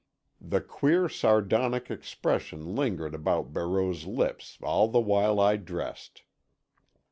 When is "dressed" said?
5.57-6.23